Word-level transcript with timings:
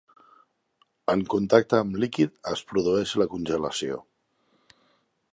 En 1.13 1.19
contacte 1.33 1.77
amb 1.81 1.99
líquid 2.03 2.33
es 2.55 2.63
produeix 2.71 3.13
la 3.23 3.27
congelació. 3.35 4.01